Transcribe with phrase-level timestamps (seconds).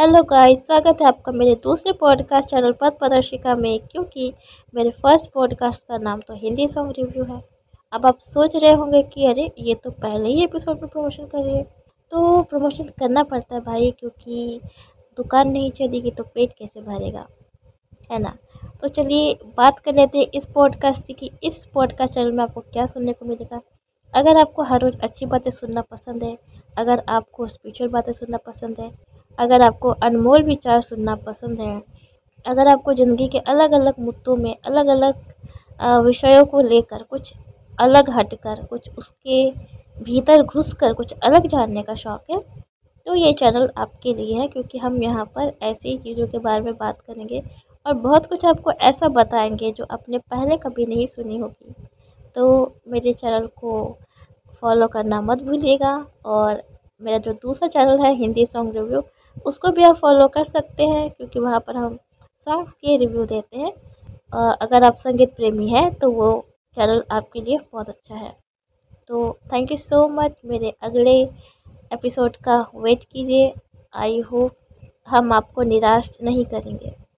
[0.00, 4.32] Hello guys, स्वागत है आपका मेरे दूसरे पॉडकास्ट चैनल पद प्रदर्शिका में, क्योंकि
[4.74, 7.40] मेरे फ़र्स्ट पॉडकास्ट का नाम तो हिंदी सॉन्ग रिव्यू है।
[7.92, 11.44] अब आप सोच रहे होंगे कि अरे, ये तो पहले ही एपिसोड में प्रमोशन कर
[11.44, 11.62] रही है।
[12.12, 14.60] तो प्रमोशन करना पड़ता है भाई, क्योंकि
[15.18, 17.26] दुकान नहीं चलेगी तो पेट कैसे भरेगा,
[18.10, 18.34] है ना?
[18.82, 22.86] तो चलिए बात कर लेते हैं इस पॉडकास्ट की, इस पॉडकास्ट चैनल में आपको क्या
[22.86, 23.60] सुनने को मिलेगा।
[24.14, 26.36] अगर आपको हर रोज़ अच्छी बातें सुनना पसंद है,
[26.78, 28.90] अगर आपको स्पिरिचुअल बातें सुनना पसंद है
[29.40, 31.82] अगर आपको अनमोल विचार सुनना पसंद है,
[32.44, 37.32] अगर आपको ज़िंदगी के अलग अलग मुद्दों में अलग अलग विषयों को लेकर कुछ
[37.78, 39.50] अलग हटकर, कुछ उसके
[39.96, 42.38] भीतर घुस कर कुछ अलग जानने का शौक़ है
[43.06, 46.74] तो ये चैनल आपके लिए है क्योंकि हम यहाँ पर ऐसी चीज़ों के बारे में
[46.76, 47.42] बात करेंगे
[47.86, 51.74] और बहुत कुछ आपको ऐसा बताएँगे जो आपने पहले कभी नहीं सुनी होगी।
[52.36, 53.96] तो मेरे चैनल को
[54.62, 55.94] फॉलो करना मत भूलिएगा
[56.26, 56.62] और
[57.00, 59.02] मेरा जो दूसरा चैनल है, हिंदी सॉन्ग रिव्यू
[59.36, 61.98] उसको भी आप फॉलो कर सकते हैं, क्योंकि वहाँ पर हम
[62.46, 63.72] सॉन्ग्स के रिव्यू देते हैं।
[64.32, 66.30] अगर आप संगीत प्रेमी हैं तो वो
[66.76, 68.34] चैनल आपके लिए बहुत अच्छा है।
[69.08, 71.12] तो थैंक यू सो मच मेरे अगले
[71.92, 73.52] एपिसोड का वेट कीजिए।
[73.94, 74.56] आई होप
[75.08, 76.94] हम आपको निराश नहीं करेंगे।